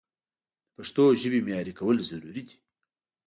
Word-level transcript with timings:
د 0.65 0.69
پښتو 0.75 1.03
ژبې 1.21 1.39
معیاري 1.45 1.73
کول 1.79 1.97
ضروري 2.09 2.41
دي. 2.47 2.55